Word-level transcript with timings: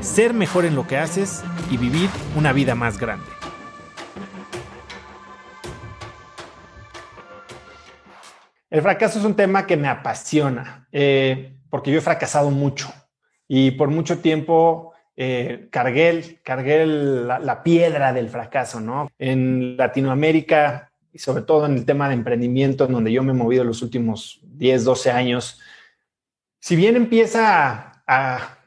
ser 0.00 0.34
mejor 0.34 0.64
en 0.64 0.74
lo 0.74 0.86
que 0.86 0.96
haces 0.96 1.42
y 1.70 1.76
vivir 1.76 2.08
una 2.36 2.52
vida 2.52 2.74
más 2.74 2.98
grande. 2.98 3.26
El 8.70 8.82
fracaso 8.82 9.18
es 9.18 9.24
un 9.24 9.34
tema 9.34 9.66
que 9.66 9.76
me 9.76 9.88
apasiona, 9.88 10.86
eh, 10.92 11.56
porque 11.70 11.90
yo 11.90 11.98
he 11.98 12.02
fracasado 12.02 12.50
mucho 12.50 12.92
y 13.46 13.70
por 13.72 13.88
mucho 13.88 14.18
tiempo 14.18 14.92
eh, 15.16 15.68
cargué, 15.70 16.38
cargué 16.44 16.86
la, 16.86 17.62
piedra 17.62 18.12
del 18.12 18.28
fracaso, 18.28 18.80
¿no? 18.80 19.10
En 19.18 19.76
Latinoamérica 19.76 20.92
y 21.12 21.18
sobre 21.18 21.42
todo 21.42 21.66
en 21.66 21.74
el 21.74 21.86
tema 21.86 22.08
de 22.08 22.14
emprendimiento, 22.14 22.84
en 22.84 22.92
donde 22.92 23.10
yo 23.10 23.22
me 23.22 23.32
he 23.32 23.34
movido 23.34 23.64
los 23.64 23.82
últimos 23.82 24.40
10, 24.42 24.84
12 24.84 25.10
años, 25.10 25.60
si 26.60 26.76
bien 26.76 26.94
empieza 26.96 28.02
a, 28.06 28.57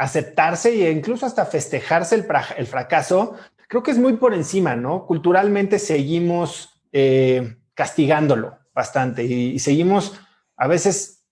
aceptarse 0.00 0.70
e 0.86 0.90
incluso 0.90 1.26
hasta 1.26 1.44
festejarse 1.44 2.14
el, 2.14 2.66
fracaso, 2.66 3.34
creo 3.68 3.82
que 3.82 3.90
es 3.90 3.98
muy 3.98 4.14
por 4.14 4.32
encima, 4.32 4.74
¿no? 4.74 5.04
Culturalmente 5.04 5.78
seguimos 5.78 6.80
eh, 6.90 7.58
castigándolo 7.74 8.58
bastante 8.74 9.24
y, 9.24 9.58
seguimos 9.58 10.18
a 10.56 10.66
veces 10.68 11.26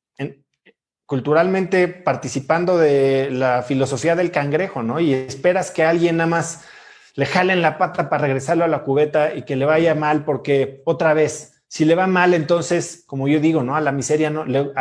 culturalmente 1.07 1.89
participando 1.89 2.77
de 2.77 3.31
la 3.31 3.62
filosofía 3.62 4.15
del 4.15 4.31
cangrejo, 4.31 4.83
¿no? 4.83 5.01
Y 5.01 5.14
esperas 5.14 5.70
que 5.70 5.85
alguien 5.85 6.19
nada 6.19 6.29
más 6.29 6.67
le 7.14 7.25
jalen 7.25 7.62
la 7.62 7.79
pata 7.79 8.11
para 8.11 8.25
regresarlo 8.25 8.64
a 8.64 8.69
la 8.69 8.83
cubeta 8.83 9.35
y 9.35 9.45
que 9.47 9.57
le 9.57 9.64
vaya 9.64 9.95
mal 9.95 10.27
porque 10.27 10.83
otra 10.85 11.14
vez, 11.14 11.62
si 11.69 11.87
le 11.87 11.95
va 11.95 12.07
mal, 12.07 12.35
entonces, 12.35 13.05
como 13.07 13.29
yo 13.29 13.41
digo, 13.41 13.62
¿no? 13.62 13.77
A 13.77 13.81
la 13.81 13.92
miseria, 13.92 14.29
no, 14.29 14.42
a, 14.42 14.47
la, 14.47 14.75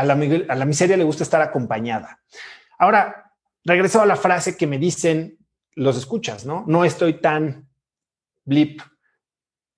a 0.50 0.56
la 0.56 0.66
miseria 0.66 0.98
le 0.98 1.06
gusta 1.06 1.24
estar 1.24 1.42
acompañada. 1.42 2.20
Ahora, 2.78 3.27
regreso 3.68 4.02
a 4.02 4.06
la 4.06 4.16
frase 4.16 4.56
que 4.56 4.66
me 4.66 4.80
dicen 4.80 5.38
los 5.76 5.98
escuchas, 5.98 6.46
¿no? 6.46 6.64
No 6.68 6.86
estoy 6.86 7.14
tan 7.16 7.68
blip. 8.46 8.82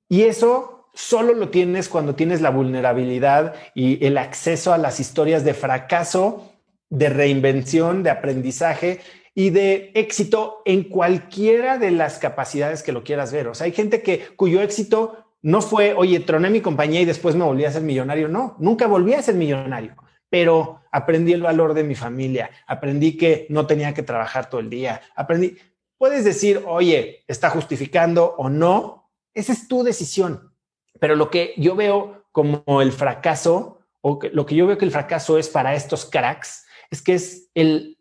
Y 0.07 0.21
eso 0.21 0.89
solo 0.93 1.33
lo 1.33 1.49
tienes 1.49 1.89
cuando 1.89 2.15
tienes 2.15 2.39
la 2.39 2.51
vulnerabilidad 2.51 3.55
y 3.73 4.05
el 4.05 4.17
acceso 4.17 4.73
a 4.73 4.77
las 4.77 4.99
historias 4.99 5.43
de 5.43 5.53
fracaso, 5.53 6.53
de 6.89 7.09
reinvención, 7.09 8.03
de 8.03 8.11
aprendizaje 8.11 9.01
y 9.33 9.49
de 9.49 9.91
éxito 9.95 10.61
en 10.65 10.83
cualquiera 10.83 11.77
de 11.77 11.91
las 11.91 12.19
capacidades 12.19 12.83
que 12.83 12.91
lo 12.91 13.03
quieras 13.03 13.31
ver. 13.31 13.47
O 13.47 13.55
sea, 13.55 13.65
hay 13.65 13.71
gente 13.71 14.01
que 14.01 14.27
cuyo 14.35 14.61
éxito 14.61 15.25
no 15.41 15.61
fue, 15.61 15.93
oye, 15.93 16.19
troné 16.19 16.49
mi 16.49 16.61
compañía 16.61 17.01
y 17.01 17.05
después 17.05 17.35
me 17.35 17.45
volví 17.45 17.65
a 17.65 17.71
ser 17.71 17.81
millonario. 17.81 18.27
No, 18.27 18.55
nunca 18.59 18.87
volví 18.87 19.13
a 19.13 19.21
ser 19.21 19.35
millonario, 19.35 19.95
pero 20.29 20.81
aprendí 20.91 21.33
el 21.33 21.41
valor 21.41 21.73
de 21.73 21.83
mi 21.83 21.95
familia, 21.95 22.49
aprendí 22.67 23.17
que 23.17 23.45
no 23.49 23.67
tenía 23.67 23.93
que 23.93 24.03
trabajar 24.03 24.49
todo 24.49 24.61
el 24.61 24.69
día, 24.69 25.01
aprendí. 25.15 25.57
Puedes 25.97 26.23
decir, 26.23 26.63
oye, 26.65 27.23
está 27.27 27.49
justificando 27.49 28.35
o 28.37 28.49
no, 28.49 29.11
esa 29.33 29.53
es 29.53 29.67
tu 29.67 29.83
decisión. 29.83 30.53
Pero 30.99 31.15
lo 31.15 31.29
que 31.29 31.53
yo 31.57 31.75
veo 31.75 32.25
como 32.31 32.81
el 32.81 32.91
fracaso, 32.91 33.79
o 34.01 34.19
lo 34.31 34.45
que 34.45 34.55
yo 34.55 34.67
veo 34.67 34.77
que 34.77 34.85
el 34.85 34.91
fracaso 34.91 35.37
es 35.37 35.49
para 35.49 35.75
estos 35.75 36.05
cracks, 36.05 36.65
es 36.89 37.01
que 37.01 37.15
es 37.15 37.49
el 37.53 37.97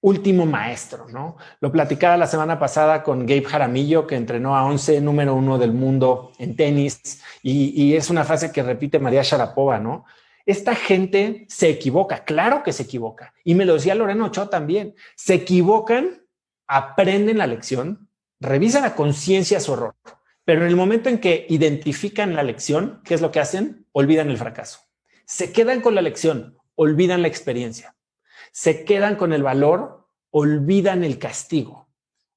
último 0.00 0.46
maestro, 0.46 1.08
¿no? 1.08 1.36
Lo 1.60 1.72
platicaba 1.72 2.16
la 2.16 2.26
semana 2.26 2.58
pasada 2.58 3.02
con 3.02 3.26
Gabe 3.26 3.44
Jaramillo, 3.44 4.06
que 4.06 4.14
entrenó 4.14 4.56
a 4.56 4.64
11 4.64 5.00
número 5.00 5.34
uno 5.34 5.58
del 5.58 5.72
mundo 5.72 6.32
en 6.38 6.54
tenis, 6.54 7.22
y, 7.42 7.94
es 7.94 8.08
una 8.08 8.24
frase 8.24 8.52
que 8.52 8.62
repite 8.62 8.98
María 8.98 9.22
Sharapova, 9.22 9.78
¿no? 9.78 10.04
Esta 10.46 10.74
gente 10.74 11.44
se 11.48 11.68
equivoca, 11.68 12.24
claro 12.24 12.62
que 12.62 12.72
se 12.72 12.84
equivoca, 12.84 13.34
y 13.44 13.54
me 13.54 13.64
lo 13.64 13.74
decía 13.74 13.94
Lorena 13.94 14.26
Ochoa 14.26 14.48
también, 14.48 14.94
se 15.16 15.34
equivocan, 15.34 16.24
aprenden 16.66 17.38
la 17.38 17.46
lección, 17.46 18.08
revisan 18.40 18.84
a 18.84 18.94
conciencia 18.94 19.60
su 19.60 19.74
error, 19.74 19.94
pero 20.44 20.62
en 20.62 20.68
el 20.68 20.76
momento 20.76 21.08
en 21.08 21.18
que 21.18 21.46
identifican 21.48 22.34
la 22.34 22.44
lección, 22.44 23.02
¿qué 23.04 23.14
es 23.14 23.20
lo 23.20 23.32
que 23.32 23.40
hacen? 23.40 23.86
Olvidan 23.92 24.30
el 24.30 24.38
fracaso. 24.38 24.78
Se 25.26 25.52
quedan 25.52 25.80
con 25.80 25.94
la 25.94 26.02
lección, 26.02 26.56
olvidan 26.76 27.22
la 27.22 27.28
experiencia 27.28 27.96
se 28.56 28.86
quedan 28.86 29.16
con 29.16 29.34
el 29.34 29.42
valor, 29.42 30.08
olvidan 30.30 31.04
el 31.04 31.18
castigo. 31.18 31.90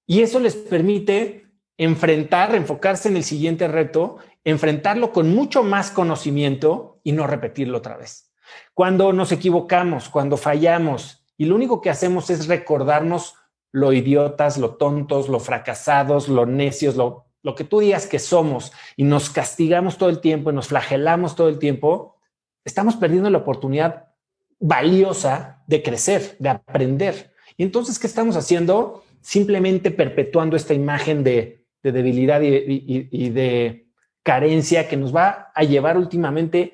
Y 0.06 0.22
eso 0.22 0.42
les 0.42 0.54
permite 0.54 1.48
enfrentar, 1.78 2.56
enfocarse 2.56 3.08
en 3.08 3.16
el 3.16 3.24
siguiente 3.24 3.70
reto, 3.70 4.18
enfrentarlo 4.44 5.14
con 5.14 5.34
mucho 5.34 5.64
más 5.64 5.92
conocimiento 5.92 6.89
y 7.04 7.12
no 7.12 7.28
repetirlo 7.28 7.78
otra 7.78 7.98
vez. 7.98 8.32
Cuando 8.74 9.14
nos 9.14 9.32
equivocamos, 9.32 10.10
cuando 10.10 10.38
fallamos 10.38 11.24
y 11.38 11.46
lo 11.46 11.56
único 11.56 11.82
que 11.82 11.90
hacemos 11.90 12.30
es 12.30 12.48
recordarnos 12.48 13.36
lo 13.72 13.94
idiotas, 13.94 14.58
lo 14.58 14.76
tontos, 14.76 15.30
lo 15.30 15.40
fracasados, 15.40 16.28
lo 16.28 16.46
necios, 16.46 16.96
lo, 16.96 17.26
lo 17.44 17.56
que 17.56 17.64
tú 17.64 17.80
digas 17.80 18.08
que 18.08 18.20
somos 18.20 18.72
y 18.96 19.04
nos 19.04 19.30
castigamos 19.30 19.98
todo 19.98 20.10
el 20.10 20.20
tiempo 20.20 20.50
y 20.50 20.54
nos 20.54 20.68
flagelamos 20.68 21.36
todo 21.36 21.50
el 21.50 21.60
tiempo, 21.60 22.18
estamos 22.66 22.96
perdiendo 22.96 23.30
la 23.30 23.40
oportunidad 23.40 24.10
valiosa 24.60 25.64
de 25.68 25.82
crecer, 25.82 26.36
de 26.40 26.50
aprender. 26.50 27.32
Y 27.58 27.64
entonces, 27.64 28.00
¿qué 28.00 28.08
estamos 28.08 28.36
haciendo? 28.36 29.04
Simplemente 29.22 29.92
perpetuando 29.92 30.56
esta 30.56 30.74
imagen 30.74 31.24
de, 31.24 31.66
debilidad 31.82 32.42
y, 32.42 33.30
de 33.30 33.88
carencia 34.24 34.88
que 34.88 34.98
nos 34.98 35.16
va 35.16 35.52
a 35.56 35.64
llevar 35.64 35.98
últimamente 35.98 36.74